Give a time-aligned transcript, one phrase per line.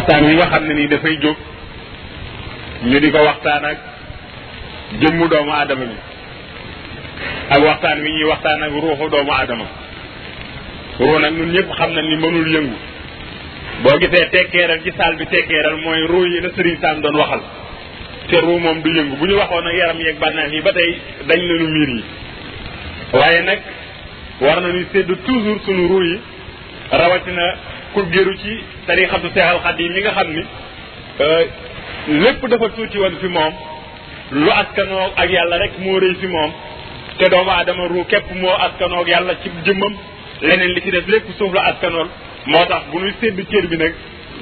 [0.00, 1.36] waxtaan wi nga xam ne nii dafay jóg
[2.88, 3.78] ñu di ko waxtaan ak
[5.00, 5.96] jëmmu doomu aadama bi
[7.54, 9.66] ak waxtaan wi ñuy waxtaan ak ruuxu doomu aadama
[10.98, 12.76] ruux nag ñun ñëpp xam na ni mënul yëngu
[13.82, 17.42] boo gisee tekkeeral ci saal bi tekkeeral mooy ruu yi la Serigne Sam doon waxal
[18.30, 20.98] te ruu moom du yëngu bu ñu waxoon ak yaram yeeg bànneex yi ba tey
[21.28, 22.04] dañ nañu miir yi
[23.12, 23.60] waaye nag
[24.40, 26.18] war nañu sédd toujours sunu ruu yi
[26.98, 27.46] rawatina
[27.94, 28.52] ku géru ci
[28.86, 30.42] tarixatu seexal xadim mi nga xam ni
[31.22, 31.42] euh,
[32.24, 33.52] lépp dafa tuuti woon fi moom
[34.30, 36.50] lu askanoo ak yàlla rek moo rëy fi moom
[37.18, 39.92] te doomu aadama ruu képp moo askanoo ak yàlla ci jëmmam
[40.42, 42.08] leneen li ci def lépp suuf la askanool
[42.46, 43.94] moo tax bu ñuy séddu cër bi nag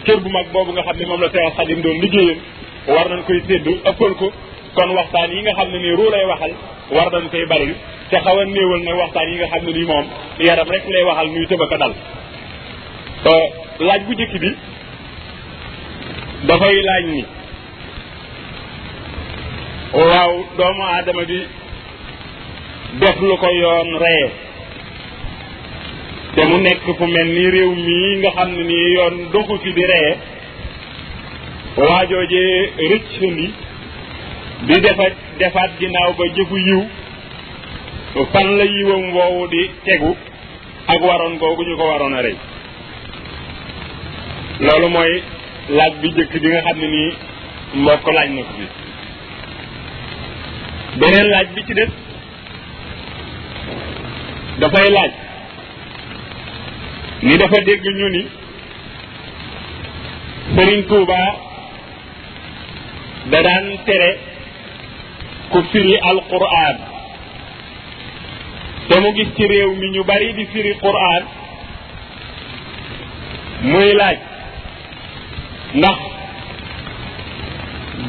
[0.07, 2.37] cër bu mag boobu nga xam ne moom la seexal xadim doon liggéeyam
[2.87, 4.33] war nañ koy séddu ëppal ko
[4.75, 6.53] kon waxtaan yi nga xam ne nii ruu lay waxal
[6.97, 7.75] war nañ koy bari
[8.11, 10.05] te xaw a néewal nag waxtaan yi nga xam moom
[10.39, 11.95] yaram lay waxal nuy tëbaka dal
[13.27, 14.51] laaj bu njëkk bi
[16.47, 17.23] dafay laaj ni
[20.09, 21.39] waaw doomu aadama bi
[23.01, 24.27] def lu ko yoon reye
[26.35, 29.73] te mu nekk fu mel ni réew mii nga xam ne nii yoon doxu fi
[29.73, 30.13] di reye
[31.77, 33.47] waajoojee rëcc ni
[34.67, 36.83] di defat defaat ginnaaw ba jëfu yiw
[38.33, 40.11] fan la yiwam woowu di tegu
[40.93, 42.39] ak waroon googu ñu ko waroon a rey
[44.67, 45.13] loolu mooy
[45.77, 47.11] laaj bi jëkk bi xam ne nii
[47.83, 48.67] moo laaj na bi
[51.01, 51.91] beneen laaj bi ci des
[54.61, 55.11] dafay laaj
[57.23, 58.23] ni dafa dégg ñu ni
[60.59, 61.21] Sëriñ Tuuba
[63.31, 64.11] da daan tere
[65.51, 66.79] ku firi alquran
[68.89, 71.23] te mu gis ci réew mi ñu bari di firi quran
[73.71, 74.19] muy laaj
[75.75, 75.99] ndax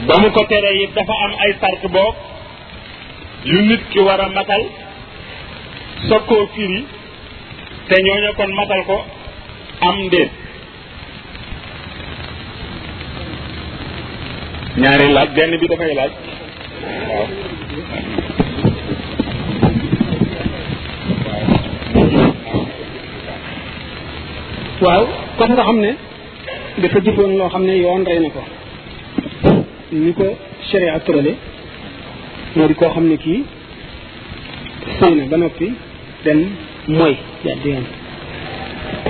[0.08, 2.16] ba mu ko tere yi dafa am ay sart boog
[3.52, 4.64] yu nit ki war a matal
[6.08, 6.80] soog koo firi
[7.88, 8.98] te ñoo kon matal ko
[9.90, 10.32] am ndéet
[14.82, 16.12] ñaari laaj benn bi dafay laaj
[24.84, 25.04] waaw waaw
[25.38, 25.92] comme nga xam ne
[26.84, 28.42] dafa jëfoon loo xam ne yoon rey na ko
[30.02, 30.26] ni ko
[30.70, 31.34] sharia tërale
[32.56, 33.40] moo di koo xam ne kii
[35.00, 35.68] sëy ba noppi
[36.26, 36.40] dem
[36.98, 37.14] mooy
[37.46, 37.86] jàdd yoon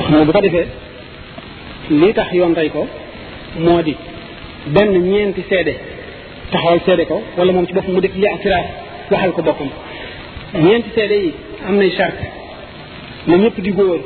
[0.07, 0.65] xam bu ko defee
[1.99, 2.87] lii tax yoon rey ko
[3.65, 3.95] moo di
[4.75, 5.73] benn ñeenti seede
[6.51, 8.67] taxawal seede ko wala moom ci boppam mu def li atiraaf
[9.11, 9.69] waxal ko boppam
[10.65, 11.33] ñeenti seede yi
[11.67, 12.25] am nay charte
[13.27, 13.99] na ñëpp di góor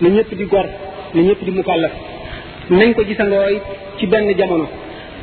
[0.00, 0.66] na ñëpp di gor
[1.14, 2.09] na ñëpp di mukallaf
[2.78, 3.60] nañ ko gisandooy
[3.98, 4.66] ci benn jamono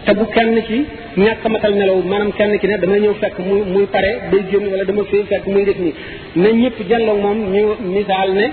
[0.06, 0.86] te bu kenn ci
[1.18, 4.68] ñàkk matal nelaw maanaam kenn ci ne dama ñëw fekk mu muy pare day génn
[4.72, 5.94] wala dama fee fekk muy def nii
[6.36, 7.66] na ñëpp jàlloog moom ñu
[7.96, 8.46] misaal ne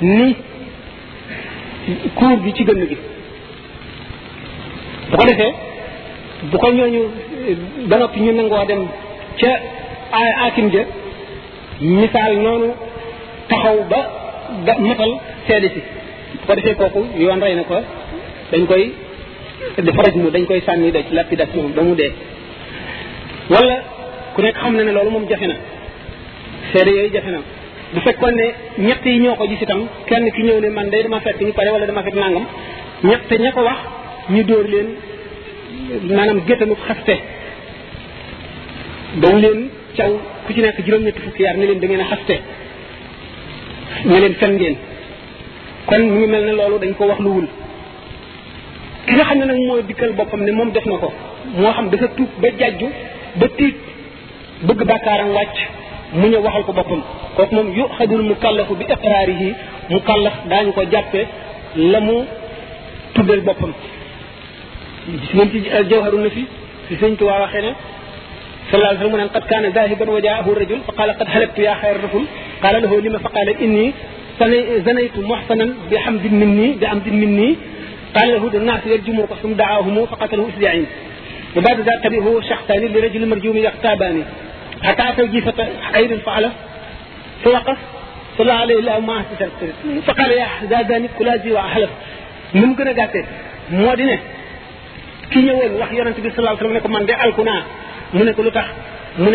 [0.00, 0.36] ni
[2.14, 2.96] kuur bi ci gënn gi
[5.10, 5.52] bu ko defee
[6.50, 7.02] bu ko ñooñu
[7.88, 8.82] ba noppi ñu nangoo dem
[9.38, 9.50] ca
[10.44, 10.84] aakim ja
[11.80, 12.68] misaal noonu
[13.48, 14.00] taxaw ba
[14.80, 15.12] matal
[15.46, 15.80] seede si
[16.38, 17.76] bu ko defee kooku yoon rey na ko
[18.52, 18.84] dañ koy
[19.96, 22.12] faraj mu dañ koy sànni daj lapidation ba mu dee
[23.52, 23.76] wala
[24.34, 25.56] ku nekk xam na ne loolu moom jafe na
[26.72, 27.40] seede yooyu jafe na
[27.94, 28.46] bu fekkoon ne
[28.86, 31.52] ñett yi ñoo ko gis itam kenn ki ñëw ne man day dama fekk ñu
[31.58, 32.44] pare wala dama fekk nangam
[33.08, 33.78] ñett ña ko wax
[34.34, 34.88] ñu dóor leen
[36.16, 37.14] maanaam géttanuk xaste
[39.22, 39.60] dañ leen
[39.96, 40.12] caw
[40.46, 42.36] ku ci nekk juróom-ñetti fukki yaar ne leen da ngeen a xaste
[44.08, 44.76] ne leen fen ngeen
[45.88, 47.46] kon mu ngi mel ne loolu dañ ko wax luwul
[49.06, 51.08] ki nga xam ne nag moo dikkal boppam ne moom def na ko
[51.60, 52.88] moo xam dafa tuub ba jàjju
[53.40, 53.76] ba tiit
[54.66, 55.56] bëgg bàkkaaram wàcc
[56.18, 57.00] mu ñëw waxal ko boppam
[57.36, 59.50] kooku moom yu xadul mu kàllafu bi iqraarihi
[59.90, 61.20] mu kàllaf daañu ko jàppe
[61.76, 62.16] la mu
[63.14, 63.72] tuddal boppam
[65.08, 65.58] gis ngeen ci
[65.90, 66.42] jawharu na fi
[66.88, 67.72] si sëñ Tuubaa waxee ne
[68.70, 71.76] sallallahu alayhi wa sallam qad kaana zahiban wa jaahu rajul fa qaala qad halaktu yaa
[71.80, 72.24] xayra rasul
[72.62, 73.86] qaala lahu lima fa qaala inni
[74.86, 77.50] zanaytu muhsanan bi hamdin minni bi hamdin minni
[78.16, 80.86] قال لهود الناس يرجموا قسم دعاهم فقتله اسلعين
[81.56, 84.22] وبعد ذلك هو شخصان لرجل مرجوم يقتاباني
[84.86, 86.52] حتى توجي فقير فعله
[87.44, 87.78] فوقف
[88.38, 89.70] صلى عليه الله ما تسلسل
[90.06, 91.90] فقال يا حزازاني كلازي واحلف
[92.62, 93.24] ممكن قاتل
[93.78, 94.18] موادنة
[95.32, 97.56] كي يوال وحي رنسي صلى الله عليه وسلم من دعال كنا
[98.14, 98.66] من كلتح
[99.22, 99.32] من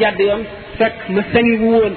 [0.00, 0.42] جاد يوم
[0.78, 1.94] فك مستني بوون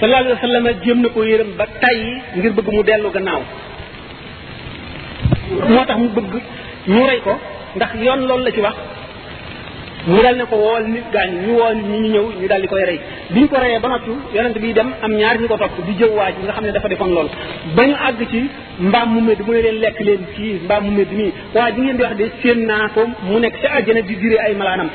[0.00, 2.00] صلى الله عليه وسلم جيم نكو يرم بطاي
[2.36, 3.10] نجير بقمو دلو
[5.68, 6.34] moo tax mu bëgg
[6.92, 7.30] ñu rey ko
[7.76, 8.76] ndax yoon loolu la ci wax
[10.06, 12.68] mu dal ne ko wool nit gaañ ñu woo nit ñu ñëw ñu daal di
[12.68, 15.56] koy rey bi ñu ko reyee ba noppi yonent bi dem am ñaar ñu ko
[15.56, 17.28] topp di jëw waaj nga xam ne dafa defoon loolu
[17.74, 21.12] ba ñu àgg ci mbaam mu medd mooy leen lekk leen kii mbaam mu medd
[21.12, 24.14] mii waa ji ngeen di wax de séen naa ko mu nekk ci àjjana di
[24.16, 24.88] diree ay malaanam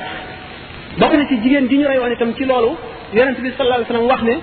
[1.00, 2.76] bokk na ci jigéen ji ñu reyoon itam ci loolu
[3.14, 4.36] yonent bi sallallahu alayhi wasallam wax ne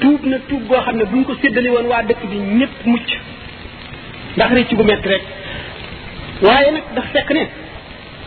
[0.00, 2.84] tuub na tuub goo xam ne bu ñu ko séddali woon waa dëkk bi ñëpp
[2.86, 3.08] mucc
[4.36, 5.22] ndax rëcc bu metti rek
[6.42, 7.44] waaye nag dafa fekk ne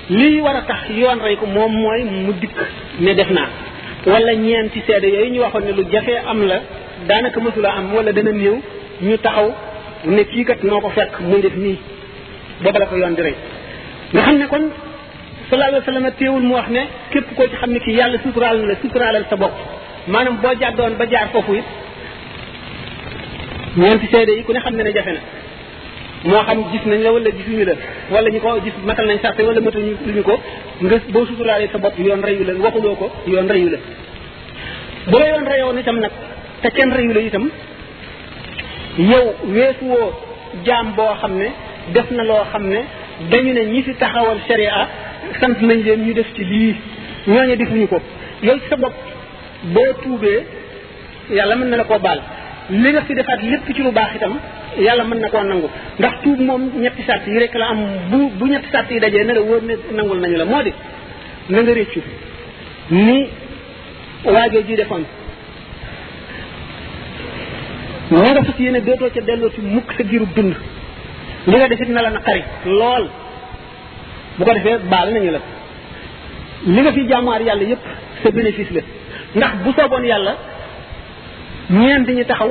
[0.10, 2.56] lii war a tax yoon rey ko moom mooy mu dikk
[3.02, 3.50] ne def naa
[4.06, 6.60] wala ñeenti seede yooyu ñu waxoon ne lu jafe am la
[7.08, 8.56] daanaka mësula am wala dana néew
[9.02, 9.52] ñu taxaw
[10.06, 11.78] ne kii kat noo ko fekk muy def nii
[12.64, 13.36] booba la ko yoon di rey
[14.14, 14.66] nga xam ne kon
[15.50, 16.82] sallallahu alayhi wa sallam téewul mu wax ne
[17.12, 19.56] képp koo ci xam ne kii yàlla suturaal na la suturaalal sa bopp
[20.08, 21.64] maanaam boo jàddoon ba jaar foofu it
[23.78, 25.22] ñeenti seede yi ku ne xam ne ne jafe na
[26.24, 27.74] moo xam gis nañ la wala gisuñu la
[28.12, 30.36] wala ñu ko gis matal nañ sarte wala matañu ñu ko
[30.82, 33.78] nga boo suturaalee sa bopp yoon reyu la waxuloo ko yoon reyu la
[35.12, 36.12] bu yoon reyoon itam nag
[36.62, 37.50] te kenn reyu la itam
[39.10, 40.10] yow weesuwoo
[40.66, 41.48] jaam boo xam ne
[41.94, 42.80] def na loo xam ne
[43.32, 44.88] dañu ne ñi fi taxawal sharia
[45.40, 46.74] sant nañ leen ñu def ci lii
[47.34, 48.00] ñooñu defuñu ko
[48.48, 48.94] yow ci sa bopp
[49.74, 50.40] boo tuubee
[51.38, 52.22] yàlla mën na la koo baal
[52.70, 54.34] li nga fi defaat lépp ci lu baax itam
[54.80, 55.68] yàlla mën na koo nangu
[56.00, 57.80] ndax tuub moom ñetti sart yi rek la am
[58.10, 60.72] bu bu ñetti sart yi dajee na la wóor ne nangul nañu la moo di
[61.50, 62.00] na nga réccu
[62.92, 63.28] ni
[64.24, 65.04] waajoo ji defoon
[68.12, 70.56] na nga fas yéene dootoo ca delloo ci mukk sa giru dund
[71.48, 73.10] li nga defit na la naqari lool
[74.38, 75.40] bu ko defee baal nañu la
[76.68, 77.86] li nga fi jaamuwaar yàlla yépp
[78.24, 78.82] sa bénéfice la
[79.34, 80.36] ndax bu sooboon yàlla
[81.70, 82.50] ñeent ñi taxaw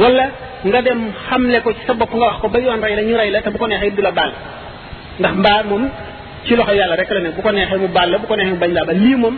[0.00, 0.24] wala
[0.66, 0.98] nga dem
[1.28, 3.40] xamle ko ci sa bopp nga wax ko ba yoon rey la ñu rey la
[3.42, 4.32] te bu ko neexee du la baal
[5.20, 5.84] ndax mbaa moom
[6.44, 8.70] ci loxo yàlla rek la ne ko neexee mu baal la bu ko neexee bañ
[8.76, 9.36] laa ba lii moom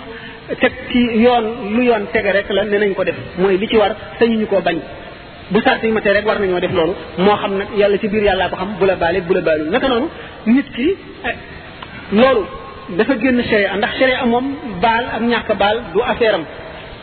[0.61, 1.45] teg ci yoon
[1.89, 4.79] yoon tege rek la ne nañ ko def mooy li ci war sañuñu koo bañ
[5.51, 8.23] bu sart yi matee rek war nañoo def loolu moo xam nag yàlla ci biir
[8.25, 10.09] yàllaa ko xam bu la baale bu la baalu naka noonu
[10.47, 10.89] nit ki
[11.29, 11.35] eh,
[12.13, 12.43] loolu
[12.97, 14.47] dafa génn sharia ndax sharia moom
[14.83, 16.45] baal ak ñàkk baal du affaire am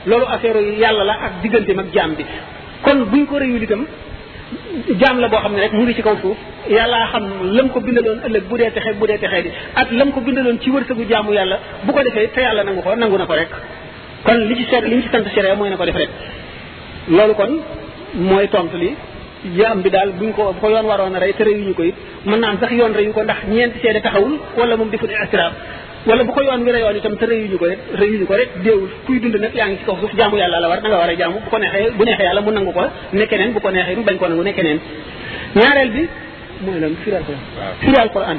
[0.09, 2.23] loolu affaire yu yàlla la ak digganteem mag jaam bi
[2.85, 3.81] kon bu buñ ko réyul itam
[5.01, 6.37] jaam la boo xam ne rek mu ngi ci kaw suuf
[6.77, 7.23] yàllaa xam
[7.57, 9.49] lam ko bindaloon ëllëg bu dee texe bu dee texee di
[9.81, 12.95] ak lam ko bindaloon ci wërsëgu jaamu yàlla bu ko defee te yàlla nangu ko
[13.01, 13.49] nangu na ko rek
[14.25, 16.09] kon li ci seet li ñu ci sant séré mooy na ko def rek
[17.17, 17.53] loolu kon
[18.29, 18.89] mooy tontu li
[19.57, 21.95] jaam bi daal buñ ko bu ko yoon waroon a rey te reyuñu ko it
[22.27, 25.53] mën naa am sax yoon reyu ko ndax ñeenti seede taxawul wala moom deful istiraab
[26.07, 27.65] wala bu ko yoon wi reyoon itam te rëyuñu ko
[28.29, 30.79] ko rek déewul kuy dund nag yaa ngi ci kaw suuf jaamu yàlla la war
[30.81, 33.25] da nga war a jaamu bu ko neexee bu neexee yàlla mu nangu ko ne
[33.25, 34.79] keneen bu ko neexee mu bañ ko nangu ne keneen
[35.55, 36.07] ñaareel bi
[36.63, 37.35] mooy lan firi alquran
[37.81, 38.37] firi alquran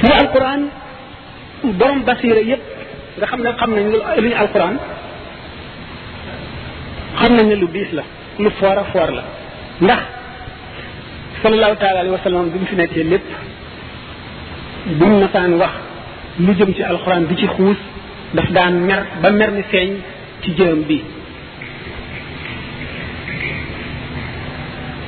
[0.00, 0.60] firi alquran
[1.78, 2.62] borom basiira yëpp
[3.18, 3.98] nga xam ne xam nañ lu
[7.18, 8.02] ñu nañ ne lu diis la
[8.38, 9.22] lu foor a foor la
[9.80, 10.00] ndax
[11.42, 13.28] sallallahu taala alayhi wa bi mu fi nekkee lépp
[14.86, 15.74] buñ masaan wax
[16.44, 17.76] lu jëm ci alxuraan bi ci xuus
[18.34, 19.90] daf daan mer ba mer ni seeñ
[20.42, 21.00] ci jëram bi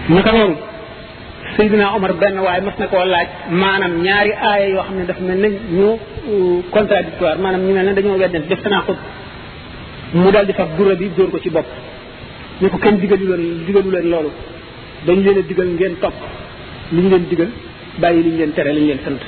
[0.09, 0.57] naka noonu
[1.55, 3.29] Seydina Omar benn waaye mas na koo laaj
[3.61, 5.87] maanaam ñaari aaya yoo xam ne daf mel ne ñu
[6.31, 8.99] euh, contradictoire maanaam ñu mel ne dañoo weddante def tanaaxut
[10.21, 11.67] mu daal di fab gura bi dóor ko ci bopp
[12.61, 14.31] ne ko kenn digalu leen digalu leen loolu
[15.07, 16.15] dañu leen digal ngeen topp
[16.93, 17.51] li ñu leen digal
[18.01, 19.23] bàyyi li ñu leen tere lañ leen sant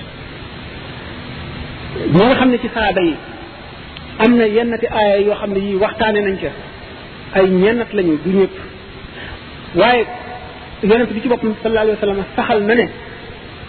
[2.13, 3.15] ñi nga xam ne ci saaba yi
[4.19, 6.51] am na yennati aaya yoo xam ne yii waxtaane nañ ca
[7.39, 8.55] ay ñennat lañu du ñëpp
[9.77, 10.05] waaye
[10.83, 12.89] yonent bi ci boppam sallallahu alayhi wa sallam saxal na ne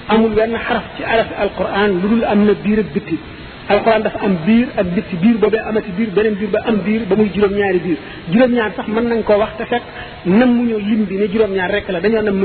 [0.09, 3.17] amul wenn xaraf ci araf alquran lu dul am na biir ak bitti
[3.69, 7.01] alquran dafa am biir ak bitti biir boobee amati biir beneen biir ba am biir
[7.05, 7.97] ba muy juróom-ñaari biir
[8.31, 9.83] juróom-ñaar sax mën nañ koo wax te fekk
[10.25, 12.37] nam mu ñu lim bi ne juróom-ñaar rek la dañoo nam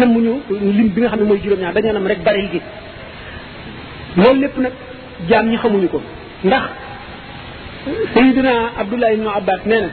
[0.00, 0.32] nam mu ñu
[0.78, 2.60] lim bi nga xam ne mooy juróom-ñaar dañoo nam rek bari gi
[4.16, 4.72] loolu lépp nag
[5.28, 6.00] jam ñi xamuñu ko
[6.44, 6.62] ndax
[8.14, 9.90] sayyidina abdullah ibn abbas neena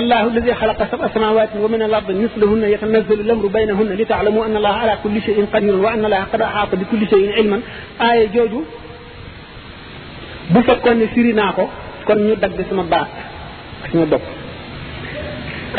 [0.00, 4.94] الله الذي خلق سبع سماوات ومن الارض مثلهن يتنزل الامر بينهن لتعلموا ان الله على
[5.04, 7.58] كل شيء قدير وان الله قد احاط بكل شيء علما
[8.00, 8.62] ايه جوجو
[10.52, 11.64] بو فكون سيري ناكو
[12.06, 13.08] كون ني دغ سما باك
[13.96, 14.24] سما دوك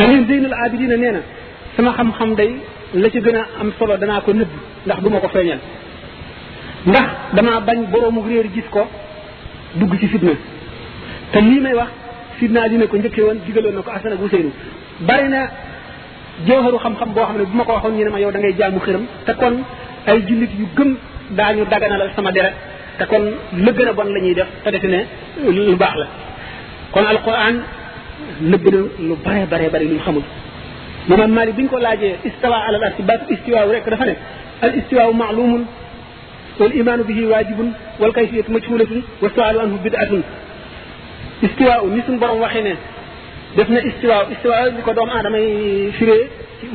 [0.04, 1.22] ان دين العابدين نينا
[1.78, 2.50] سما خم خم داي
[3.04, 4.50] لا سي غنا ام صلو دا نكو نيب
[4.90, 5.60] داخ دوما كو فينيال
[6.88, 8.82] ndax damaa bañ boroomu réer gis ko
[9.76, 10.32] dugg ci fitna
[11.32, 11.90] te lii may wax
[12.40, 14.52] fitna li ne ko njëkkee woon digaloon na ko Asan ak Useynu
[15.08, 15.42] bari na
[16.48, 18.54] jawharu xam-xam boo xam ne bu ma ko waxoon ñu ne ma yow da ngay
[18.58, 19.56] jaamu xëram te kon
[20.08, 20.92] ay jullit yu gëm
[21.32, 22.54] daañu daganalal sama deret
[22.98, 23.24] te kon
[23.66, 25.00] la gën bon la ñuy def te defe ne
[25.52, 26.08] lu baax la
[26.94, 27.56] kon alquran
[28.42, 30.24] nëbb na lu bare bare bare lu ñu xamul
[31.10, 34.16] imaam Maalik bi ñu ko laajee istawa alal arsi baatu istiwaaw rek dafa ne
[34.62, 35.66] al istiwaaw maalumun
[36.60, 40.10] والإيمان به واجب والكيفية مجهولة والسؤال عنه بدعة
[41.44, 42.76] استواء نسم برم وحنا
[43.58, 45.46] دفنا استواء استواء لكو دوم آدم اي
[46.00, 46.16] فري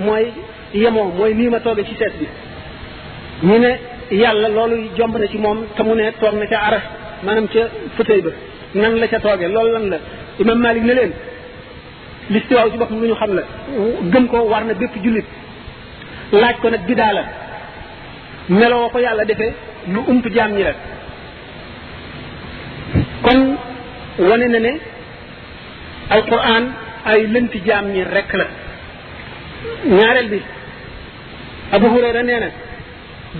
[0.06, 0.26] موي
[0.82, 2.26] يمو موي نيما توغي شي سيت بي
[3.48, 3.70] نينا
[4.22, 6.82] يالا لولو جومب نتي موم تمو ني توغ نتي عرف
[7.26, 7.62] مانام تي
[7.98, 8.32] فتاي با
[8.80, 9.98] نان لا تي توغي لول لان لا
[10.42, 11.12] امام مالك نلين
[12.30, 13.38] الاستواء سي بوك نيو خامل
[14.14, 15.28] گم كو وارنا بيب جوليت
[16.42, 17.22] لاج كو نك بيدالا
[18.58, 19.48] نلاوكو يالا ديفه
[19.88, 20.72] lu ump jaam ñi la
[23.22, 23.40] kon
[24.18, 24.72] wane na ne
[26.10, 26.64] alquran
[27.06, 28.46] ay lënti jaam ñi rekk la
[29.96, 30.40] ñaareel bi
[31.72, 32.48] abu hurayra nee na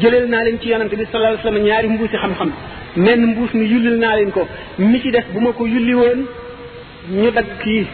[0.00, 2.50] jëleel naa leen ci yonante bi sallallahu alayhi wasallam ñaari mbuusi xam-xam
[3.04, 4.42] menn mbuus mi yullil naa leen ko
[4.78, 6.20] mi ci def bu ma ko yulli woon
[7.20, 7.86] ñu dagg kii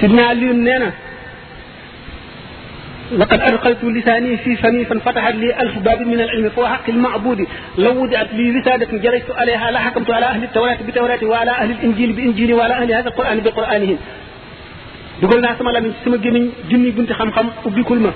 [0.00, 0.90] sidna Aliyun nee na
[3.12, 7.46] لقد ألقيت لساني في فمي فانفتحت لي ألف باب من العلم فوحق المعبود
[7.78, 12.54] لو وضعت لي رسالة جريت عليها لحكمت على أهل التوراة بتوراة وعلى أهل الإنجيل بإنجيل
[12.54, 13.96] وعلى أهل هذا القرآن بقرآنه
[15.22, 18.12] دقلنا سمع من سمع جمين جمي بنت خم خم وبكل ما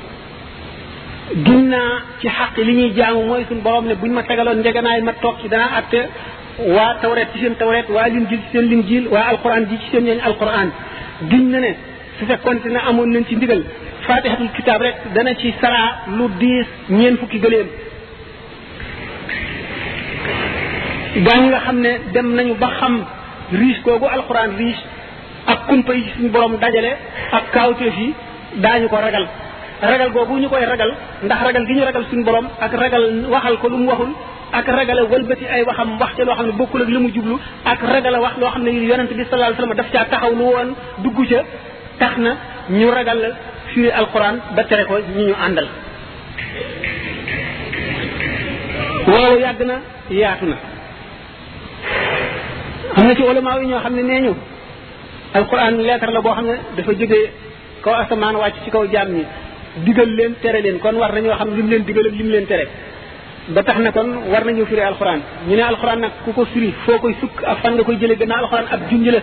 [1.46, 1.82] جمنا
[2.20, 6.02] في حق لني جام وموي سن بروم نبون ما تقلون جاقنا ما توقي دنا أتى
[6.74, 10.68] وتوراة تشين توراة والإنجيل تشين الإنجيل والقرآن تشين يعني القرآن
[11.30, 11.72] جمنا نه
[12.20, 13.62] سفكون سنة أمون ننتي دقل
[14.08, 15.82] فاتحة الكتاب رك دنا شيء سرا
[16.16, 17.66] لوديس نين فوكي قليل
[21.26, 22.94] دعنا خمنا دم نيو بخم
[23.60, 24.78] ريش كوغو القرآن ريش
[25.48, 26.92] أكون تيجي سن برام دجالة
[27.38, 28.06] أكاو تيجي
[28.64, 29.24] دعني كو رجل
[29.90, 30.90] رجل كوغو نيو كو رجل
[31.30, 34.12] ده رجل دينو رجل سن برام أك رجل وحال كلهم وهم
[34.60, 37.38] ak ragala walbati ay waxam wax ci lo xamne bokul ak limu djublu
[37.72, 40.68] ak ragala wax lo xamne yaronte bi sallallahu alayhi wasallam daf ca taxaw lu won
[41.04, 41.40] duggu ca
[42.00, 42.30] taxna
[42.78, 43.20] ñu ragal
[43.74, 45.68] firi alquran ba tere ko ñu ñu àndal
[49.10, 49.76] loolu yàgg na
[50.10, 50.56] yaatu na
[52.96, 54.34] am na ci ulamaa yi ñoo xam ne nee ñu
[55.38, 57.30] alquran leetar la boo xam ne dafa jógee
[57.82, 59.22] kaw asamaan wàcc ci kaw jaam ñi
[59.84, 62.64] digal leen tere leen kon war nañoo xam lim leen digal ak lim leen tere
[63.54, 66.68] ba tax na kon war nañu firi alquran ñu ne alquran nag ku ko firi
[66.84, 69.20] foo koy sukk ak fan nga koy jële gannaaw alquran ab junj la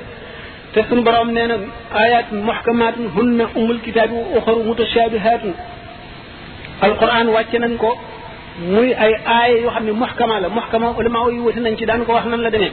[0.75, 1.57] تسن برام نينا
[2.05, 5.41] آيات محكمات هن أم الكتاب وأخر متشابهات
[6.83, 7.91] القرآن واتنا نكو
[8.73, 9.13] موي أي
[9.45, 12.69] آية يوحن محكمة لا محكمة علماء يوحن أنك دان كو وحنا لدنا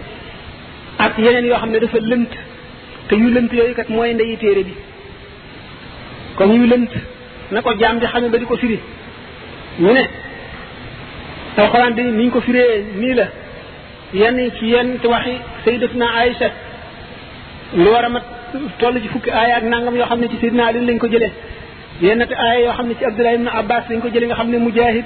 [1.01, 2.33] أك ينين يوحن ندف اللنت
[3.11, 4.75] كي يلنت يوي كت موين دي تيري بي
[6.39, 6.93] كم يلنت
[7.55, 8.79] نكو جام دي خامي بدي كو سيري
[9.85, 10.05] نينا
[11.59, 12.65] القرآن دي نين كو سيري
[13.01, 13.27] نيلا
[14.21, 15.35] ينين كيين توحي
[15.65, 16.51] سيدتنا عائشة
[17.75, 18.23] lu war a mat
[18.79, 21.33] toll ci fukki aaya ak nangam yoo xam ne ci sidna ali lañ ko jëlee
[22.01, 24.59] yenn aaya yoo xam ne ci abdullah ibn abbas lañ ko jëlee nga xam ne
[24.59, 25.05] mujahid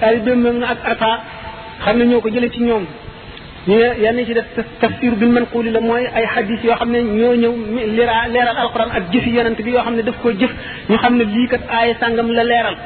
[0.00, 1.20] taalibam na ak ata
[1.84, 2.84] xam ne ñoo ko jëlee ci ñoom
[3.68, 4.44] ñu yenn ci def
[4.80, 7.52] tafsir bil manquli la mooy ay hadis yoo xam ne ñoo ñëw
[7.96, 10.52] leeral leeral alquran ak jëfi yonent bi yoo xam ne daf koo jëf
[10.90, 12.76] ñu xam ne lii kat aaya sàngam la leeral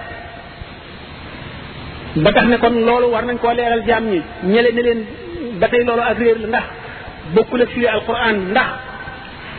[2.16, 5.00] ba tax ne kon loolu war nañ koo leeral jaam ñi ñele ne leen
[5.60, 6.66] ba tey loolu ak réer la ndax
[7.34, 8.68] bokkul ak firi alquran ndax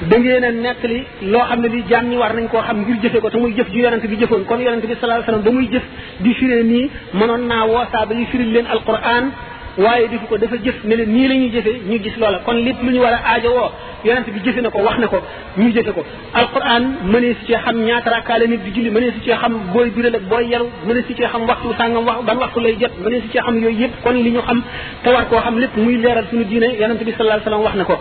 [0.01, 2.95] da ngeen a nettali loo xam ne bi jaam ñi war nañ koo xam ngir
[3.01, 5.57] jëfe ko te muy jëf ju yonent bi jëfoon kon yonent bi sallallahu alayhi wasallam
[5.57, 5.83] muy jëf
[6.19, 6.89] di firee nii
[7.19, 9.31] mënoon naa woosaaba yi firil leen alquran
[9.77, 12.57] waaye defu ko dafa jëf ne leen nii la ñuy jëfee ñu gis loola kon
[12.65, 13.71] lépp lu ñu war a aajo woo
[14.05, 15.19] yonent bi na ko wax na ko
[15.57, 19.11] ñu jëfe ko alquran mënee si cee xam ñaata rakkaa la nit di julli mënee
[19.13, 22.17] si cee xam booy biral ak booy yaru mënee si cee xam waxtu sàngam wax
[22.23, 24.61] ban waxtu lay jot mënee si cee xam yooyu yëpp kon li ñu xam
[25.03, 27.75] te war koo xam lépp muy leeral suñu diine yonent bi sallallahu alayhi wasallam wax
[27.75, 27.97] na ko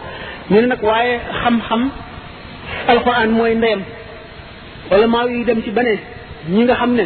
[0.50, 1.82] ñu ne nag waaye xam-xam
[2.92, 3.80] alquran mooy ndeyam
[4.90, 5.94] wala maa yi dem ci bane
[6.50, 7.04] ñi nga xam ne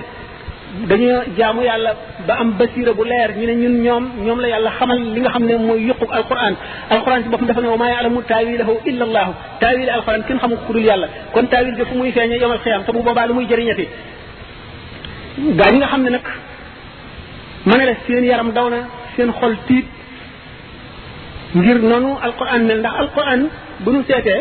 [0.89, 1.91] dañoo jaamu yàlla
[2.27, 5.31] ba am basira bu leer ñu ne ñun ñoom ñoom la yàlla xamal li nga
[5.31, 6.55] xam ne mooy yuqu alquran
[6.91, 10.57] alquran ci boppam dafa ne wa maa yaalamu taawilahu illa allahu taawil alquran kenn xamu
[10.67, 13.35] ku dul yàlla kon taawil ga fu muy feeñe yomal xiyam te bu boobaa lu
[13.35, 13.87] muy jëriñati
[15.59, 16.27] gaa ñi nga xam ne nag
[17.67, 18.81] ma ne la seen yaram daw na
[19.17, 19.87] seen xol tiit
[21.55, 23.41] ngir noonu alquran mel ndax alquran
[23.83, 24.41] bu nu seetee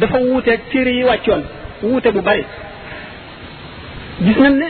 [0.00, 1.42] dafa wuuteeg téere yi wàccoon
[1.82, 2.44] wuute bu bari
[4.26, 4.66] gis nañ ne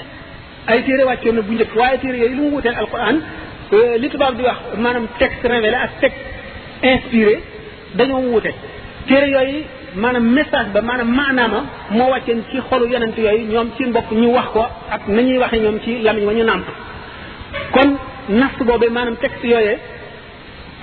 [0.66, 3.16] ay téere wàccoon na bu njëkk waaye téere yooyu lu mu wuuteeg alquran
[3.72, 6.12] euh, li tubaab di wax maanaam texte révélé ak teg
[6.82, 7.34] inspiré
[7.94, 8.50] dañoo wuute
[9.06, 9.60] téere yooyu
[10.02, 11.58] maanaam message ba maanaam maanaama
[11.96, 15.58] moo wàcceen ci xolu yonent yooyu ñoom ci mbokk ñu wax ko ak nañuy waxe
[15.64, 16.66] ñoom ci lamiñ wa ñu nàmp
[17.74, 17.90] kon
[18.28, 19.78] nas boobee maanaam texte yooyee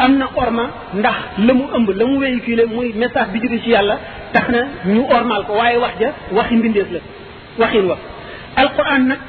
[0.04, 0.64] am na orma
[1.00, 1.16] ndax
[1.48, 3.96] la mu ëmb la mu véhiculé muy message bi jóge ci yàlla
[4.34, 4.62] tax na
[4.94, 7.00] ñu ormal ko waaye wax ja waxi mbindeef la
[7.62, 7.96] waxin wa
[8.62, 9.20] alquran nag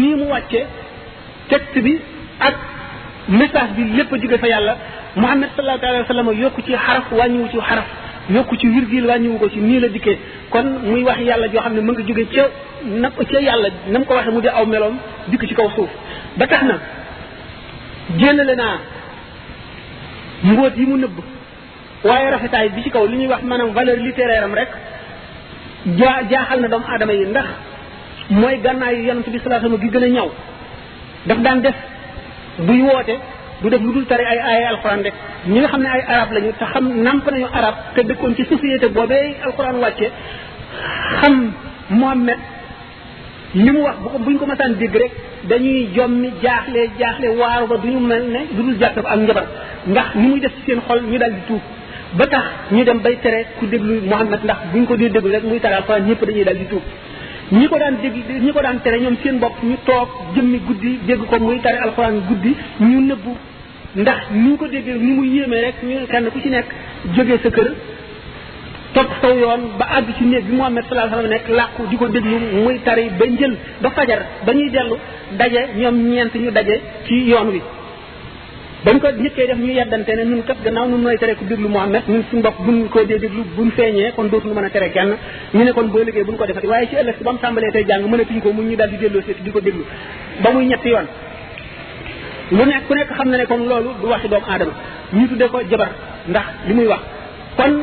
[0.00, 0.60] nii mu wàcce
[1.50, 1.92] texte bi
[2.48, 2.54] ak
[3.38, 4.74] message bi lépp a jóge fa yàlla
[5.16, 6.28] muhammad sallallahu alayhi wa sallam
[6.66, 7.86] ci xaraf wàññiwu ci xaraf
[8.36, 10.18] yokku ci virgule wàññiwu ko ci nii la dikkee
[10.50, 12.44] kon muy wax yàlla joo xam ne mu ngi jóge ca
[13.02, 14.96] na ca yàlla na mu ko waxee mu di aw meloom
[15.28, 15.88] dikk ci kaw suuf
[16.38, 16.78] ba tax na
[18.18, 18.78] génnale naa
[20.44, 21.16] mbóot yi mu nëbb
[22.04, 24.70] waaye rafetaay bi ci kaw li ñuy wax maanaam valeur littéraire rek
[25.98, 27.44] jaa jaaxal na doomu aadama yi ndax
[28.40, 30.28] mooy gànnaayu yonent bi sallallahu alayhi wasallam gi gën a ñaw
[31.28, 31.74] daf daan def
[32.66, 33.14] buy woote
[33.62, 35.14] du def mu dul tari ay ay alxuraan rek
[35.48, 38.42] ñi nga xam ne ay arab lañu te xam namp nañu arab te dëkkoon ci
[38.44, 40.10] société boobee alxuraan wàcce
[41.20, 41.52] xam
[41.88, 42.38] Mohammed
[43.54, 45.12] li mu wax bu ko buñ ko masaan dégg rek
[45.48, 49.44] dañuy jommi jaaxle jaaxle waaru ba duñu mel ne du dul jàpp ak njabar
[49.90, 51.60] ndax ni muy def ci seen xol ñu daal di tuub
[52.18, 55.44] ba tax ñu dem bay tere ku déglu Muhammad ndax buñ ko dee déglu rek
[55.44, 56.82] muy taral Alxuraan ñëpp dañuy daal di tuub
[57.52, 60.90] ñi ko daan dégg ñi ko daan tere ñoom seen bopp ñu toog jëmmi guddi
[61.06, 63.32] dégg ko muy tare alxuraan guddi ñu nëbbu
[64.02, 66.68] ndax ni ko déggee ni mu yéemee rek ñu kenn ku ci nekk
[67.14, 67.68] jógee sa kër
[68.96, 72.06] top saw yoon ba àgg ci néeg bi muhammad salaa sallam nekk làkku di ko
[72.14, 74.96] déglu muy tari ba njël ba fajar ba ñuy dellu
[75.38, 76.74] daje ñoom ñeent ñu daje
[77.06, 77.60] ci yoon wi
[78.84, 81.44] bañ ko nit ñëkkee def ñu yeddante ne ñun kat gannaaw nun nooy tere ku
[81.44, 84.70] déglu muhammad ñun suñ bopp buñ ko dee déglu buñ feeñee kon dootuñu mën a
[84.70, 85.12] tere kenn
[85.54, 87.72] ñu ne kon boo liggéey buñ ko defati waaye ci ëllëg si ba mu tàmbalee
[87.72, 89.84] tey jàng mënatuñ ko mu ñu daal di delloo seeti di ko déglu
[90.42, 91.06] ba muy ñetti yoon
[92.52, 94.72] lu nekk ku nekk xam na ne kon loolu du waxi doomu aadama
[95.14, 95.90] ñu tuddee ko jabar
[96.28, 97.00] ndax li muy wax
[97.56, 97.74] kon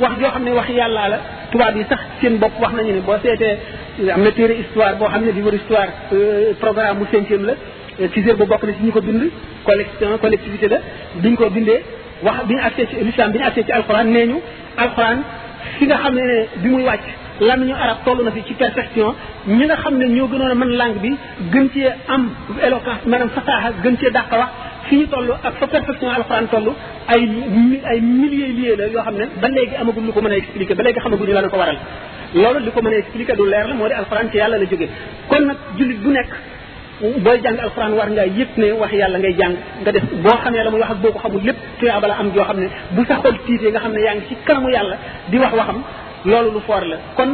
[0.00, 1.18] wax joo xam ne wax yàllaa la
[1.50, 3.58] tubaab yi sax seen bopp wax nañu ne boo seetee
[4.14, 7.54] am na téere histoire boo xam ne livre histoire euh, programme bu cinquième la
[8.12, 9.22] Cissé euh, ba bokk na ci ñu ko bind
[9.64, 10.78] collection collectivité la
[11.22, 11.80] biñ ko bindee
[12.22, 14.36] wax bi ñu accès ci l'islam bi ñu accès ci alxuraan nee ñu
[14.76, 15.18] alxuraan
[15.78, 17.04] fi nga xam ne ne bi muy wàcc
[17.40, 19.14] làmmiñu arab toll na fi ci perfection
[19.46, 21.14] ñi nga xam ne ñoo gënoon a mën langue bi
[21.52, 22.28] gën cee am
[22.66, 24.50] éloquence maanaam fasaaxa gën cee dàq wax
[24.88, 26.68] fi ñu toll ak fa perfection alquran toll
[27.12, 27.20] ay
[27.90, 30.76] ay milliers liés la yoo xam ne ba léegi amagul lu ko mën a expliquer
[30.76, 31.78] ba léegi xamaguñu lan ko waral
[32.34, 34.64] loolu li ko mën a expliquer du leer la moo di alquran ci yàlla la
[34.64, 34.88] jóge
[35.28, 36.30] kon nag jullit bu nekk
[37.24, 40.64] booy jàng alquran war ngaa yëpp ne wax yàlla ngay jàng nga def boo xamee
[40.64, 43.02] la muy wax ak boo ko xamul lépp tuyaaba la am joo xam ne bu
[43.08, 44.96] sa xol tiitee nga xam ne yaa ngi ci kanamu yàlla
[45.30, 45.78] di wax waxam
[46.30, 47.30] loolu lu foor la kon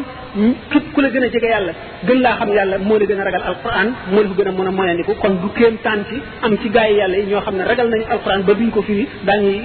[0.71, 1.73] képp ku la gën a jege yàlla
[2.07, 4.53] gën laa xam yàlla moo la gën a ragal alquran moo la ko gën a
[4.59, 7.41] mën a moyandiku kon du kéem tànn ci am ci gaa yi yàlla yi ñoo
[7.47, 9.61] xam ne ragal nañu alquran ba duñ ko firi daañuy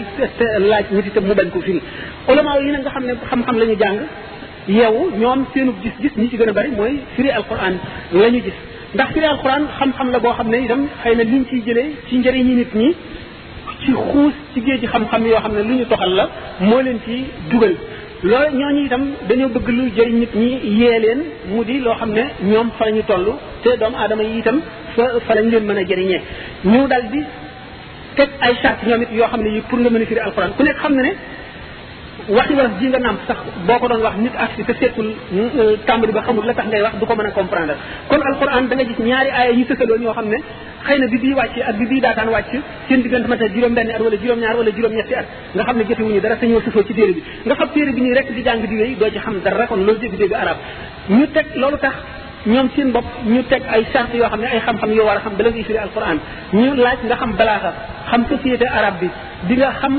[0.70, 1.82] laaj nit itam mu bañ ko firi
[2.30, 3.98] ulama yi nag nga xam ne xam-xam la ñu jàng
[4.80, 7.76] yow ñoom seenu gis-gis ñi ci gën a bari mooy firi alquran
[8.12, 8.54] la ñu gis
[8.94, 12.14] ndax firi alquran xam-xam la boo xam ne itam xëy na liñ ciy jëlee ci
[12.20, 12.90] njëriñi nit ñi
[13.84, 17.00] ci xuus ci géej gi xam-xam yoo xam ne lu ñu toxal la moo leen
[17.06, 17.76] ci dugal
[18.24, 22.12] loolu ñooñu itam dañoo bëgg lu jëriñ nit ñi yee leen mu di loo xam
[22.14, 23.26] ne ñoom fa ñu toll
[23.64, 24.62] te doom aadama yi itam
[24.96, 26.22] fa fa lañ leen mën a jëriñee
[26.66, 27.22] ñu dal di
[28.16, 30.64] teg ay charte ñoom yoo xam ne yi pour nga mën a firi alxuraan ku
[30.64, 31.12] nekk xam ne ne
[32.36, 35.08] waxi wala ji nga nàmp sax boo ko doon wax nit ak si te seetul
[35.10, 37.74] euh, tàmbali ba xamul la tax ngay wax du ko mën a comprendre
[38.10, 40.38] kon alxuraan da nga gis ñaari aaya yi tësaloon yoo xam ne
[40.88, 42.54] xëy na bi bii wàcc ak bi bii daataan wàcc
[42.88, 46.20] seen diggante ma te juróom-benn at wala juróom-ñaar wala juróom-ñetti at nga xam ne jotewuñu
[46.22, 48.96] dara te ñoo ci téere bi nga xam téere bi ñuy rek di jàng di
[49.00, 50.58] doo ci xam dara kon loolu dégg-dégg arab
[51.10, 51.96] ñu teg loolu tax
[52.54, 55.20] ñoom seen bopp ñu teg ay charte yoo xam ne ay xam-xam yoo war a
[55.20, 56.20] xam bala nga isiri alquran
[56.54, 57.72] ñu laaj nga xam balaaxa
[58.10, 59.10] xam société arabe bi
[59.48, 59.94] di nga xam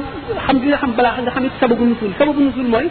[0.47, 2.87] xam di nga xam balaa nga xam it sababu nusul sababu nusul mooy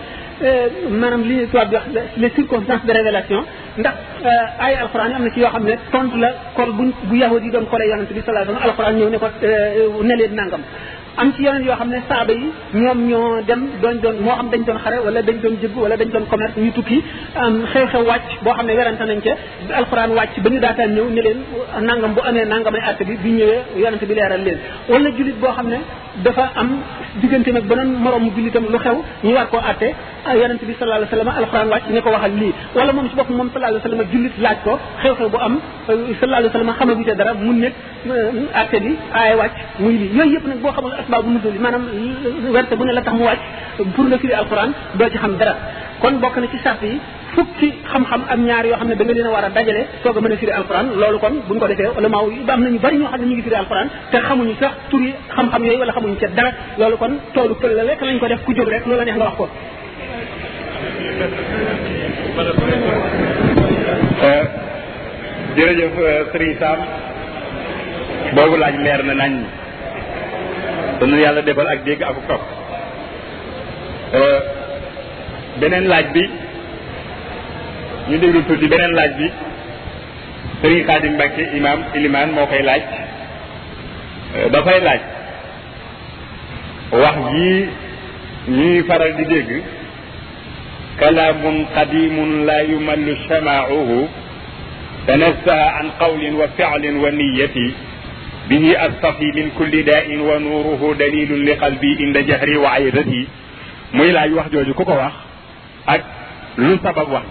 [1.01, 1.85] maanaam li tubaab di wax
[2.21, 3.41] les circonstances de révélation
[3.81, 3.95] ndax
[4.67, 7.51] ay alquran am na ci yoo xam ne tontu la kol bu bu yahud yi
[7.55, 9.27] doon xoolee yonente bi salaa sallam alquran ñëw ne ko
[10.07, 10.61] ne leen nangam
[11.21, 12.47] am ci yeneen yoo xam ne saaba yi
[12.81, 15.95] ñoom ñoo dem doon doon moo xam dañ doon xare wala dañ doon jëbb wala
[15.97, 17.01] dañ doon commerce ñu tukki
[17.73, 19.33] xew-xew wàcc boo xam ne werante nañ ca
[19.79, 21.39] alquran wàcc ba ñu daataan ñëw ne leen
[21.87, 24.59] nangam bu amee nangamay àtt bi bi ñëwee yonente bi leeral leen
[24.91, 25.79] wala julit boo xam ne
[26.25, 26.69] dafa dafa am
[27.21, 29.87] diggante nag beneen moromu jullitam lu xew ñu war koo atte
[30.41, 33.29] yonent bi sallallahu alayhi wasallam alquran wàcc ne ko waxal lii wala moom ci bopp
[33.37, 35.53] moom sallallahu alayhi wasallam jullit laaj ko xew-xew bu am
[35.87, 37.69] sallallahu alayhi wasallam xamagu ca dara mun ne
[38.61, 41.83] atte bi aay wàcc muy lii yooyu yëpp nag boo xamul asbaabu nuzul maanaam
[42.55, 43.41] werte bu ne la tax mu wàcc
[43.95, 45.55] pour nga firi alquran doo ci xam dara
[46.01, 46.99] kon bokk na ci sart yi
[47.33, 50.17] fukki xam-xam ak ñaar yoo xam ne da nga leen a war a dajale soog
[50.17, 52.79] a mën a firi alquran loolu kon buñ ko defee ulama yi ba am nañu
[52.85, 55.93] bari ñoo xam ne ñu ngi firi alquran te xamuñu sax turi xam-xam yooyu wala
[55.95, 58.83] xamuñu ca dara loolu kon toolu kël la lekk lañ ko def ku jóg rek
[58.87, 59.45] loola neex nga wax ko
[64.27, 64.43] euh,
[65.57, 66.79] jërëjëf euh, Serigne Sam
[68.35, 69.31] boobu laaj leer na nañ
[70.99, 72.41] danu yàlla defal ak dégg ak topp
[74.19, 74.39] euh,
[75.59, 76.23] beneen laaj bi
[78.09, 79.27] ñu déglu tuuti beneen laaj bi
[80.61, 82.81] sëriñ xaadim mbàkke imam ilimaan moo koy laaj
[84.53, 85.01] ba fay laaj
[87.01, 87.49] wax ji
[88.57, 89.51] ñuy faral di dégg
[90.99, 93.99] kalaamun qadimun la yumallu shamaacuhu
[95.07, 97.57] تنزه عن قول وفعل ونية
[98.49, 103.21] به أصطفي من كل داء ونوره دليل لقلبي عند جهري وعيرتي
[103.93, 105.24] muy laaj wax jooju ku ko wax
[105.85, 106.01] ak
[106.57, 107.27] lu sabab wax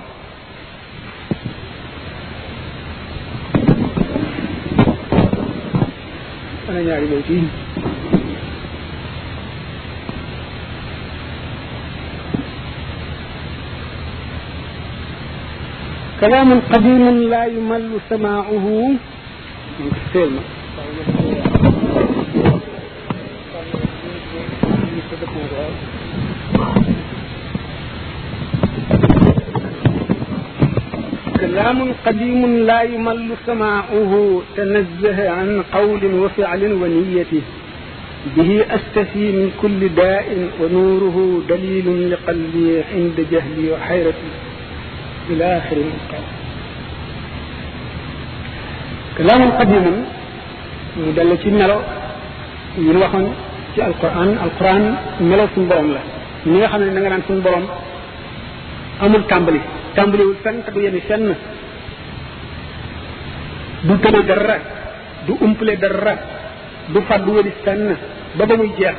[6.70, 7.46] ana ñaari bay fii
[16.14, 18.96] كلام قديم لا يمل سماعه
[26.54, 26.93] Thank you.
[31.40, 37.42] كلام قديم لا يمل سماعه تنزه عن قول وفعل ونيته
[38.36, 40.28] به أستفي من كل داء
[40.60, 41.16] ونوره
[41.52, 44.30] دليل لقلبي عند جهلي وحيرتي
[45.30, 46.24] إلى آخر المقام
[49.18, 49.86] كلام قديم
[51.06, 51.80] مدلة ملو
[52.86, 53.26] ينوخن
[53.74, 54.84] في القرآن القرآن
[55.30, 56.02] ملو سنبرم له
[56.46, 57.64] لا نيغا خامن نغا نان سن بروم
[59.94, 61.34] tàmbaliwul fenn te du yemi fenn
[63.84, 64.58] du tele dara
[65.26, 66.14] du umple dara
[66.92, 67.96] du fàddu wëli fenn
[68.38, 68.96] ba ba muy jeex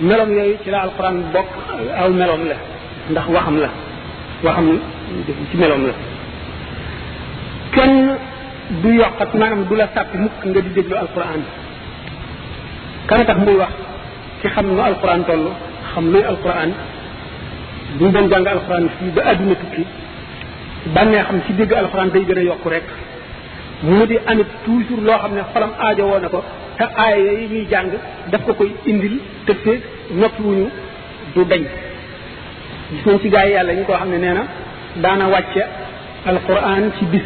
[0.00, 1.48] melom yooyu ci la alquran bokk
[2.02, 2.56] aw melom la
[3.10, 3.70] ndax waxam la
[4.44, 4.66] waxam
[5.50, 5.92] ci melom la
[7.74, 8.16] kenn
[8.82, 11.40] du yokkat manam du la sàpp mukk nga di déglu alquran
[13.06, 13.72] kana tax muy wax
[14.40, 15.50] ci xam nu alquran tollu
[15.94, 16.70] xam luy alquran
[17.98, 19.82] bu ñu doon jàng alxuraan fii ba àdduna tukki
[20.94, 22.82] bànnee xam ci dégg alxuraan day gën a yokku rek
[23.82, 26.40] mu di amit toujours loo xam ne xolam aajo woo na ko
[26.78, 27.88] te aaya yooyu ñuy jàng
[28.30, 30.66] daf ko koy indil te feeg noppi wuñu
[31.34, 31.62] du dañ
[32.92, 34.42] gis nañ ci gaa yi yàlla ñu koo xam ne nee na
[35.02, 35.62] daana wàcce
[36.26, 37.24] alxuraan ci bis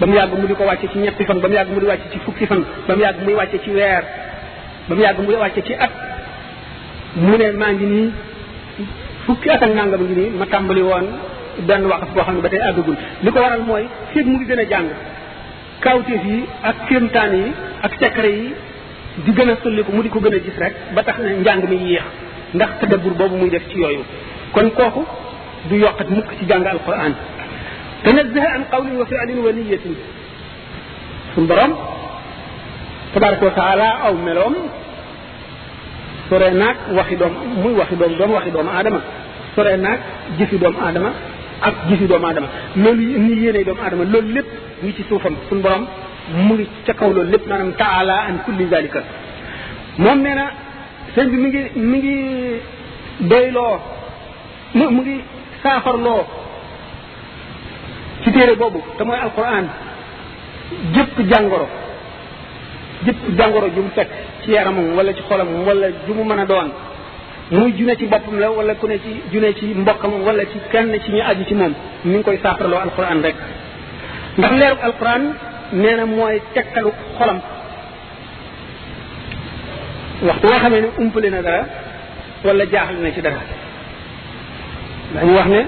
[0.00, 1.86] ba mu yàgg mu di ko wàcce ci ñetti fan ba mu yàgg mu di
[1.86, 4.02] wàcce ci fukki fan ba mu yàgg muy wàcce ci weer
[4.88, 5.92] ba mu yàgg muy wàcce ci at
[7.14, 8.10] mu ne maa ngi nii
[9.26, 11.06] fukki at ak nangam ngi nii ma tàmbali woon
[11.68, 12.62] benn waxaf boo xam ne ba tey
[13.44, 14.88] waral mooy féeg mu ngi gën a jàng
[16.26, 17.32] yi ak kéemtaan
[17.82, 18.54] ak secret yi
[19.24, 22.02] di gën a sulliku mu di ko gën gis rek ba tax na mi iya.
[22.54, 23.78] ndax tadabbur muy def ci
[24.52, 24.70] kon
[25.68, 27.14] du yokkat mukk ci alquran
[28.02, 29.56] tanazzaha an wa wa
[31.34, 31.72] sun borom
[33.40, 34.14] taala aw
[36.28, 37.32] sore naag waxi doom
[37.62, 39.00] muy waxi doom doom waxi doomu aadama
[39.54, 39.98] sore nag
[40.38, 41.10] jëfi doom aadama
[41.68, 42.48] ak jëfi doom aadama
[42.82, 44.50] loolu ni yéene doomu aadama loolu lépp
[44.82, 45.84] ngi ci suufam suñu borom
[46.46, 49.00] mu ngi ca kaw loolu lépp maanaam taala an kulli zalika
[50.04, 50.44] moom nee na
[51.30, 52.16] bi mi ngi mi ngi
[53.30, 53.74] doyloo
[54.76, 55.16] mu mu ngi
[55.62, 56.22] saafarloo
[58.22, 59.64] ci téere boobu te mooy alquran
[60.94, 61.68] jëpp jàngoro
[63.04, 64.10] jëpp jàngoro ju mu fekk
[64.44, 66.70] ci yaramam wala ci xolam wala ju mu mën a doon
[67.50, 70.90] muy june ci boppam la wala ku ne ci june ci mbokkam wala ci kenn
[71.04, 71.74] ci ñu aju ci moom
[72.04, 73.36] mi ngi koy saafarloo alquran rek
[74.38, 75.22] ndax leeru alquran
[75.80, 77.38] nee na mooy tegtalu xolam
[80.26, 81.64] waxtu woo xamee ne umpale na dara
[82.44, 83.40] wala jaaxal na ci dara
[85.14, 85.60] dañu wax ne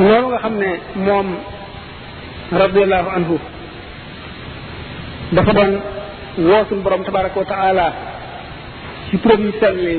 [0.00, 0.68] noonu nga xam ne
[1.04, 1.28] moom
[2.60, 3.36] radiallahu anhu
[5.32, 5.70] dafa don
[6.46, 7.86] wo sun borom tabaaraku taala
[9.10, 9.52] ci turam yu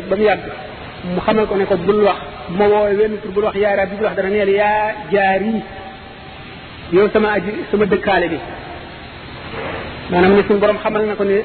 [0.09, 0.41] bam yag
[1.07, 2.19] mu xamal ko ne ko bul wax
[2.51, 4.71] mo wo wenn tur bul wax ya rabbi bul wax dara neel ya
[5.11, 5.53] jaari
[6.91, 8.39] yow sama aji sama dekkale bi
[10.11, 11.43] manam ni sun borom xamal na ko ne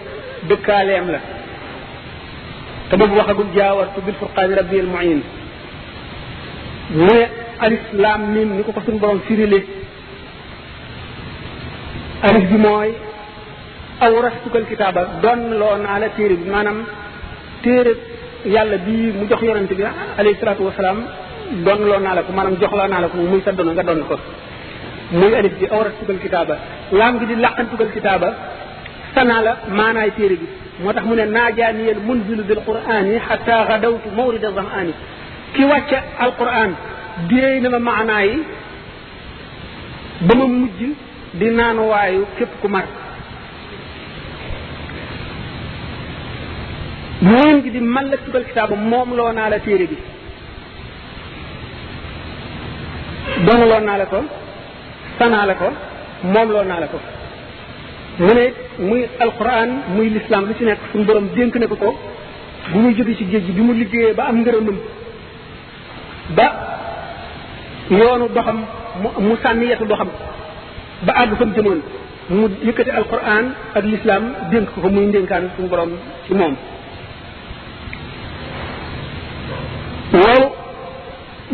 [0.49, 1.21] dëkkaaleem la
[2.99, 5.23] wax boobu jaawar tu bil furqan rabbi al muin
[6.91, 7.15] mu
[7.61, 9.63] al islam min ni ko ko borom sirile
[12.23, 12.91] alif bi moy
[14.01, 16.79] tukal kitaba don lo na ala manam manam
[17.67, 17.83] ya
[18.45, 19.83] yalla bi mu jox yaronte bi
[20.19, 20.99] alayhi salatu wassalam
[21.65, 23.83] don lo na la ko manam jox lo na la ko muy sa don nga
[23.83, 24.19] don ko
[25.13, 26.59] muy alif bi awrastuka kitaba
[26.93, 28.35] lam gi di laqantuka tukal
[29.15, 30.47] sana la manay téere bi
[30.81, 34.93] moo mu ne naajaani al munzil bil qur'ani hatta mawrid mawrida zam'ani
[35.55, 35.63] ki
[36.19, 36.75] al Qur'an
[37.29, 38.45] di na ma manay yi
[40.35, 40.79] mujj
[41.39, 42.89] di nanu wayu kep ku mark
[47.29, 49.97] muun gi di man la tubal kitaaba moom loo naa la téere bi
[53.47, 54.19] doon loo naa la ko
[55.19, 55.69] sanaa la ko
[56.33, 56.99] moom loo naa la ko
[58.25, 58.45] mu ne
[58.89, 61.89] muy alquran muy lislaam lu ci nekk suñu borom dénk na ko ko
[62.73, 64.77] bu muy jóge ci géej gi bi mu liggéeyee ba am ngërëmam
[66.39, 66.47] ba
[67.99, 68.59] yoonu doxam
[69.03, 70.09] mu mu sànni yetu doxam
[71.07, 71.81] ba àgg fa mu jëmoon
[72.37, 73.45] mu yëkkati alquran
[73.77, 75.93] ak lislaam dénk ko ko muy ndénkaan suñu borom
[76.27, 76.55] ci moom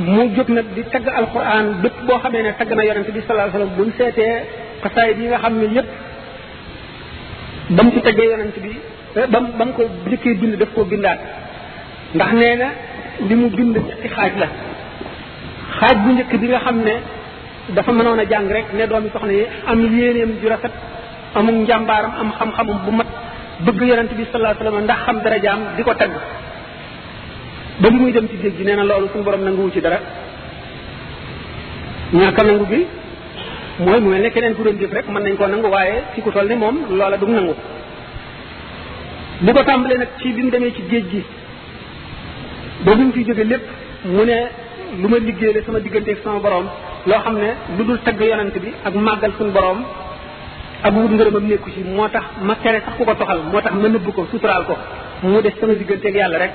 [0.03, 3.49] mu jóg nag di tag alquran bépp boo xamee ne tag na yaronte bi salaa
[3.53, 4.35] sallam buñ seetee
[4.83, 5.89] xasaayid yi nga xam ne yépp
[7.77, 8.73] ba mu ci tagge yaronte bi
[9.21, 11.19] eh, bam bam ko jikke bind def ko bindat
[12.15, 12.69] ndax neena na
[13.29, 14.49] li mu bind ci xaj la
[15.79, 16.77] xaj bu ñëk bi nga xam
[17.77, 20.73] dafa mënoon jang rek né doomi soxna yi am yéneem ju rafet
[21.35, 23.07] amum njàmbaaram am xam xam bu mat
[23.65, 26.11] bëgg yaronte bi salaa wasallam ndax xam dara di diko tagg
[27.83, 29.99] ba bi muy dem ci géej gi nee na loolu suñu borom nanguwu ci dara
[32.15, 32.81] ñàkk nangu gi
[33.85, 36.21] mooy mu mel ne keneen ku doon jëf rek mën nañ koo nangu waaye ci
[36.23, 37.55] ku toll ne moom loola du nangu
[39.45, 41.23] li ko tàmbalee nag ci bi mu demee ci géej gi
[42.85, 43.65] ba bi mu fiy jóge lépp
[44.17, 44.39] mu ne
[45.01, 46.67] lu ma liggéeyale sama digganteeg sama borom
[47.09, 49.79] loo xam ne lu dul tagg yonent bi ak màggal suñu borom
[50.87, 53.75] ak wut ngërëmam nekku ci moo tax ma tere sax ku ko toxal moo tax
[53.83, 54.75] ma nëbb ko suturaal ko
[55.31, 56.53] mu des sama digganteeg yàlla rek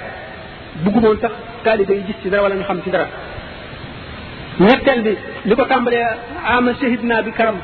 [0.83, 1.31] buggumoon sax
[1.63, 3.05] taalibe yi gis ci dara wala ñu xam ci dara
[4.59, 6.05] ñetteel bi li ko tàmbalee
[6.45, 7.55] ama shahidna bi karam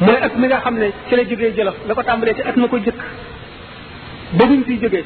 [0.00, 2.56] mooy at mi nga xam ne ci la jógee jolof la ko tàmbalee ci at
[2.56, 2.98] ma ko jëkk
[4.36, 5.04] ba mu fiy jógee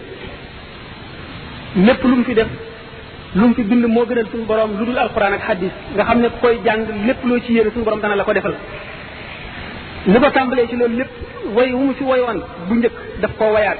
[1.86, 2.48] lépp lu mu fi def
[3.34, 6.18] lu mu fi bind moo gënal suñu borom lu dul alxuraan ak xaddis nga xam
[6.20, 8.54] ne koy jàng lépp loo ci yéene suñu borom dana la ko defal
[10.06, 11.10] li ko tàmbalee ci loolu lépp
[11.56, 13.78] way wu mu ci woyoon bu njëkk daf koo wayaat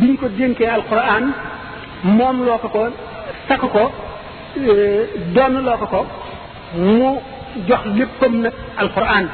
[0.00, 1.24] biñ ko dénkee alquran
[2.16, 2.82] moom loo ko ko
[3.48, 3.84] sakk ko
[4.56, 6.00] euh, doon loo ko ko
[6.96, 7.04] mu
[7.68, 9.24] jox léppam nag alquran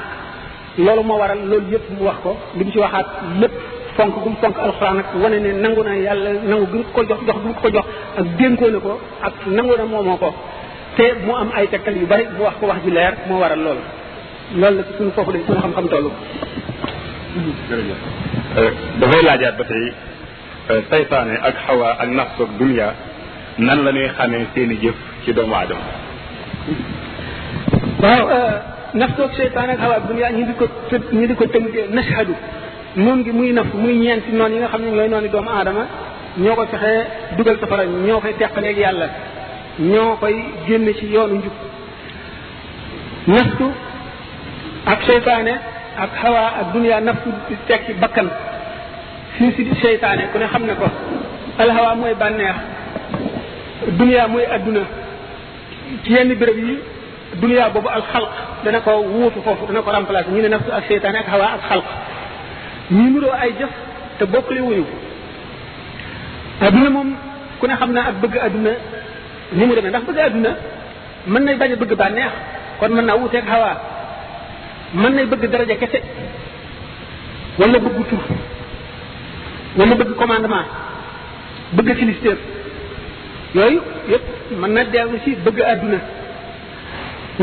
[0.79, 3.07] loolu moo waral loolu yëpp mu wax ko li mu ci waxaat
[3.41, 3.55] lépp
[3.97, 7.39] fonk gum fonk alxuraan ak wane ne nangu na yàlla nangu gum ko jox jox
[7.45, 7.87] gum ko jox
[8.19, 10.35] ak dénkoo na ko ak nangu na moomoo ko
[10.97, 13.59] te mu am ay tegtal yu bari mu wax ko wax ju leer moo waral
[13.67, 13.81] loolu
[14.53, 16.11] loolu la ci suñu foofu lañ suñu xam-xam toll.
[17.69, 17.99] jërëjëf
[18.59, 19.85] euh, dafay laajaat ba tey
[20.71, 22.95] euh, saytaane ak xawaa ak nafsu ak
[23.59, 25.83] nan la ñuy xamee seen jëf ci doomu aadama.
[28.03, 28.61] waaw euh,
[28.95, 29.99] nafsu ak seytaan ak xawaa
[30.31, 30.67] ñu di ko
[31.13, 32.35] ñu di ko tënkee nashhadu
[32.97, 35.87] noon gi muy naf muy ñeenti noon yi nga xam ne ñooy noonu doomu aadama
[36.37, 37.05] ñoo ko fexee
[37.37, 39.09] dugal safara ñoo koy teqaleeg yàlla
[39.79, 40.37] ñoo koy
[40.69, 41.53] génn ci yoonu njub
[43.27, 43.71] naftu
[44.87, 45.55] ak seytaane
[45.97, 48.29] ak xawa ak dunia nafsu di tekki bakkan
[49.37, 50.87] fii si di seytaane ku ne xam ne ko
[51.59, 52.57] alhawa mooy bànneex
[53.99, 54.81] dunia mooy adduna
[56.05, 56.79] ci yenn béréb yi
[57.41, 58.29] dunia boobu al xalq
[58.65, 61.63] dana ko wuutu foofu dana ko remplacer ñu ne nafsu ak seytaane ak xawa ak
[61.69, 61.87] xalq
[62.91, 63.73] ñi nuroo ay jëf
[64.19, 64.85] te bokkale wuyu
[66.61, 67.17] adduna moom
[67.61, 68.71] ku ne xam naa ak bëgg adduna
[69.53, 70.51] ni mu demee ndax bëgg adduna
[71.27, 72.33] mën nañ bañ a bëgg bànneex
[72.81, 73.94] kon mën naa wuuteeg xawaa
[74.95, 76.01] mën nay bëgg daraja kese
[77.61, 78.23] wala bëgg tur
[79.79, 80.69] wala bëgg commandement
[81.77, 82.39] bëgg filistère
[83.59, 83.81] yooyu
[84.11, 85.99] yëpp mën na dellu si bëgg àdduna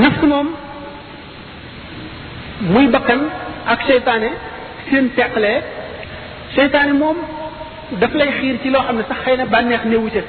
[0.03, 0.53] nafs moom
[2.71, 3.27] muy bakkan
[3.75, 4.31] ak seytaane
[4.91, 5.57] seen teqlee
[6.59, 7.19] seytaane moom
[8.03, 10.23] daf lay xiir ci loo xam ne sax xëy na bànneex néewu ca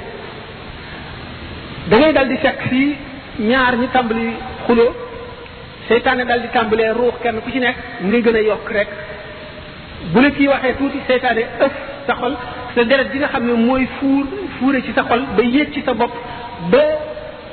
[1.90, 2.96] da ngay dal di fekk fii
[3.50, 4.28] ñaar ñi tàmbali
[4.66, 5.01] xuloo
[5.88, 8.88] seytaane daal di tàmbalee ruux kenn ku ci nekk ngay gën a yokk rek
[10.12, 11.72] bu la kii waxee tuuti seytaane ëf
[12.06, 12.34] sa xol
[12.74, 14.24] sa deret bi nga xam ne mooy fuur
[14.58, 16.12] fuure ci sa xol ba yéeg ci sa bopp
[16.70, 16.84] ba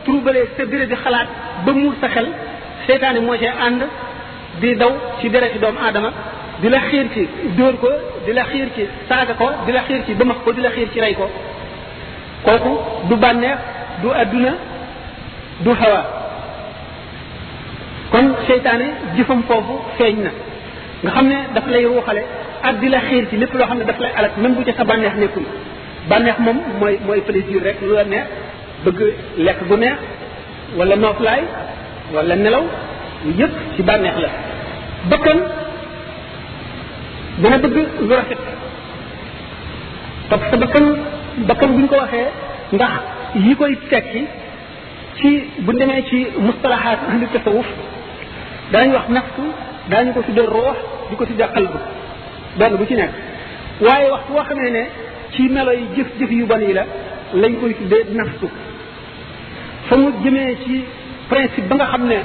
[0.03, 1.27] troubalee sa béré bi xalaat
[1.65, 2.27] ba muur sa xel
[2.87, 3.81] seytaane moo see ànd
[4.61, 6.11] di daw ci deret ci doomu aadama
[6.61, 7.89] di la xiir ci dóor ko
[8.25, 10.87] di la xiir ci saaga ko di la xiir ci bëmax ko di la xiir
[10.93, 11.29] ci rey ko
[12.43, 12.73] kooku
[13.09, 13.57] du bànneex
[14.01, 14.53] du adduna
[15.63, 16.18] du hawa
[18.49, 18.85] seytaane
[19.17, 20.31] jëfam foofu feeñ na
[21.05, 22.21] nga xam ne daf lay ruuxale
[22.67, 24.73] ak di la xiir ci lépp loo xam ne daf lay alak même bu ca
[24.79, 25.43] sa bànneex nekkul
[26.09, 28.25] bànneex moom mooy mooy plaisir rek lu la neex
[28.85, 28.99] bëgg
[29.47, 29.97] lekk gu neex
[30.79, 31.41] wala nooflaay
[32.13, 32.65] wala nelaw
[33.39, 34.29] yëpp ci bànneex la
[35.13, 35.37] bakkan
[37.43, 38.41] dana bëgg lu rafet
[40.29, 40.85] parce que bakkan
[41.51, 42.27] bakkan bu ñu ko waxee
[42.73, 42.93] ndax
[43.45, 44.25] yi koy tekki
[45.19, 47.69] ci bu demee ci mustalahaat ahli tasawuf
[48.71, 49.43] daañu wax nafsu
[49.89, 50.77] daañu ko tuddee roox
[51.09, 51.73] di ko tuddee qalb
[52.59, 53.13] benn bu ci nekk
[53.85, 54.81] waaye waxtu boo xamee ne
[55.33, 56.85] ci melo yi jëf jëf yu bon yi la
[57.41, 58.47] lañ koy tuddee nafsu
[59.87, 60.75] fa mu jëmee ci
[61.29, 62.17] principe ba nga xam ne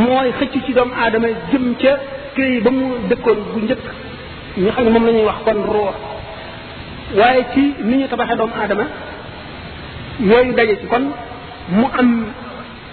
[0.00, 1.92] mooy xëcc ci doomu aadama jëm ca
[2.36, 3.84] këy ba mu dëkkoon bu njëkk
[4.62, 5.96] ñu xam ne moom lañuy wax kon roox
[7.18, 8.84] waaye ci ni ñu tabaxee doomu aadama
[10.28, 11.04] yooyu daje ci kon
[11.76, 12.10] mu am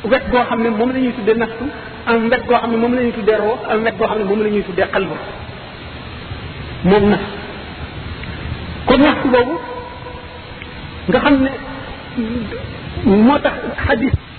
[0.09, 1.63] wet goo xam ne moom la ñuy tuddee nafsu
[2.05, 4.23] am wet goo xam ne moom la ñuy tuddee roo am wet goo xam ne
[4.25, 5.15] moom la ñuy tuddee xalbu
[6.89, 7.27] moom nafs
[8.87, 9.55] kon nafsu boobu
[11.07, 11.49] nga xam ne
[13.25, 13.53] moo tax
[13.87, 14.30] xadis